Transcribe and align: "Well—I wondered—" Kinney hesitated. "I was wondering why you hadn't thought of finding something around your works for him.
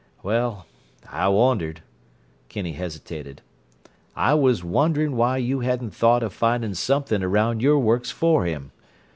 "Well—I 0.23 1.27
wondered—" 1.27 1.83
Kinney 2.49 2.71
hesitated. 2.71 3.43
"I 4.15 4.33
was 4.33 4.63
wondering 4.63 5.15
why 5.15 5.37
you 5.37 5.59
hadn't 5.59 5.93
thought 5.93 6.23
of 6.23 6.33
finding 6.33 6.73
something 6.73 7.21
around 7.21 7.61
your 7.61 7.77
works 7.77 8.09
for 8.09 8.45
him. 8.45 8.71